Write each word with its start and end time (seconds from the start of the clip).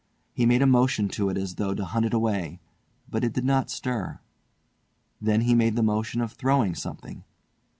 He 0.33 0.47
made 0.47 0.63
a 0.63 0.65
motion 0.65 1.09
to 1.09 1.29
it 1.29 1.37
as 1.37 1.57
though 1.57 1.75
to 1.75 1.85
hunt 1.85 2.07
it 2.07 2.13
away, 2.15 2.59
but 3.07 3.23
it 3.23 3.33
did 3.33 3.45
not 3.45 3.69
stir. 3.69 4.19
Then 5.21 5.41
he 5.41 5.53
made 5.53 5.75
the 5.75 5.83
motion 5.83 6.21
of 6.21 6.31
throwing 6.31 6.73
something. 6.73 7.23